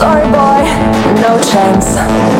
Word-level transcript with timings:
sorry, 0.00 0.24
boy, 0.32 0.64
no 1.20 1.38
chance. 1.42 2.39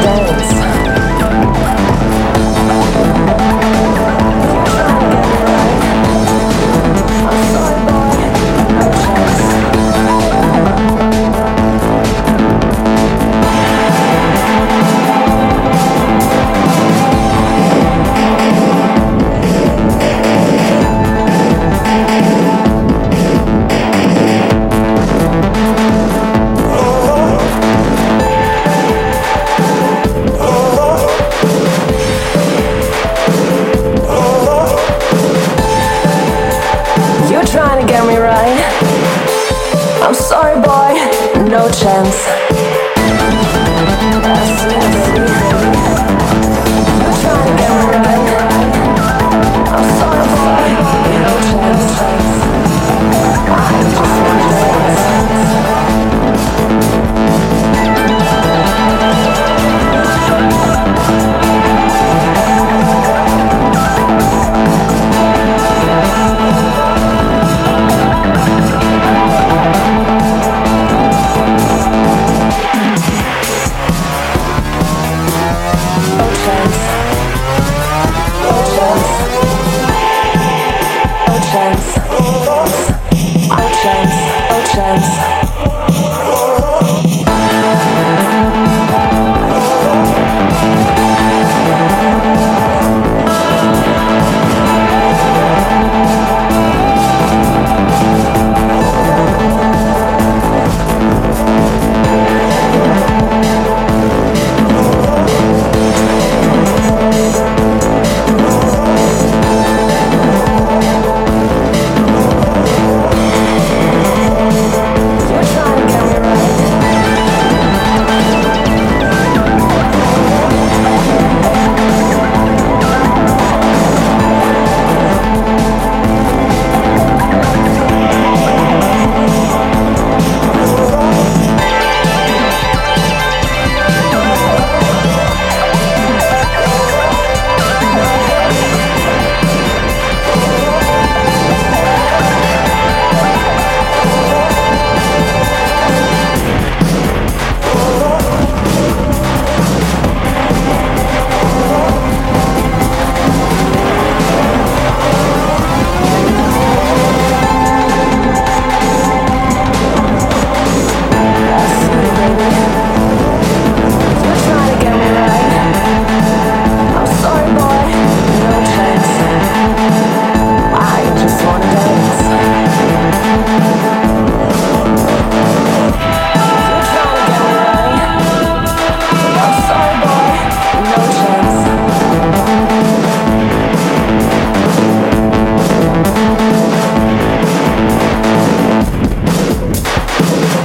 I 0.00 0.28
No 41.48 41.66
chance. 41.70 42.37